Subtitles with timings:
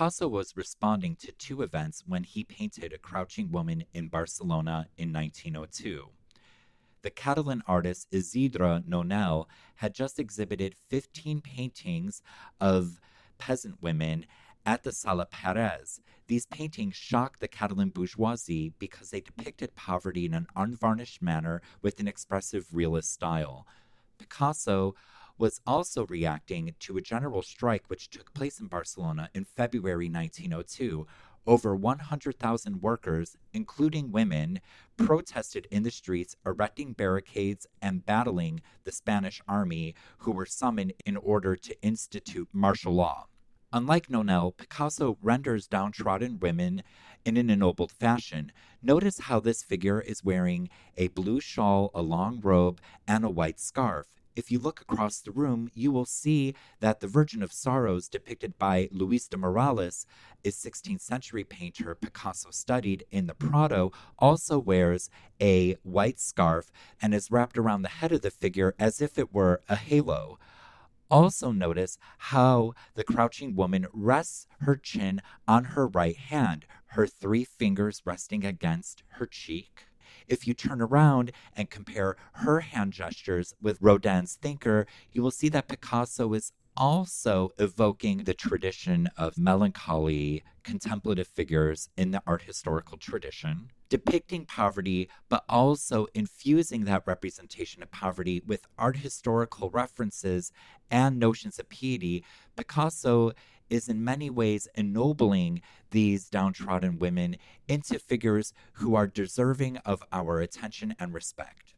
[0.00, 5.12] Picasso was responding to two events when he painted a crouching woman in Barcelona in
[5.12, 6.08] 1902.
[7.02, 9.44] The Catalan artist Isidre Nonell
[9.74, 12.22] had just exhibited 15 paintings
[12.58, 12.98] of
[13.36, 14.24] peasant women
[14.64, 16.00] at the Sala Parés.
[16.28, 22.00] These paintings shocked the Catalan bourgeoisie because they depicted poverty in an unvarnished manner with
[22.00, 23.66] an expressive realist style.
[24.16, 24.94] Picasso
[25.40, 31.06] was also reacting to a general strike which took place in Barcelona in February 1902.
[31.46, 34.60] Over 100,000 workers, including women,
[34.98, 41.16] protested in the streets, erecting barricades and battling the Spanish army, who were summoned in
[41.16, 43.26] order to institute martial law.
[43.72, 46.82] Unlike Nonell, Picasso renders downtrodden women
[47.24, 48.52] in an ennobled fashion.
[48.82, 52.78] Notice how this figure is wearing a blue shawl, a long robe,
[53.08, 54.19] and a white scarf.
[54.36, 58.58] If you look across the room, you will see that the Virgin of Sorrows, depicted
[58.58, 60.06] by Luis de Morales,
[60.44, 66.70] a 16th century painter Picasso studied in the Prado, also wears a white scarf
[67.02, 70.38] and is wrapped around the head of the figure as if it were a halo.
[71.10, 77.44] Also, notice how the crouching woman rests her chin on her right hand, her three
[77.44, 79.86] fingers resting against her cheek.
[80.30, 85.48] If you turn around and compare her hand gestures with Rodin's Thinker, you will see
[85.48, 92.96] that Picasso is also evoking the tradition of melancholy contemplative figures in the art historical
[92.96, 100.52] tradition, depicting poverty, but also infusing that representation of poverty with art historical references
[100.92, 102.24] and notions of piety.
[102.54, 103.32] Picasso
[103.70, 107.36] is in many ways ennobling these downtrodden women
[107.68, 111.74] into figures who are deserving of our attention and respect.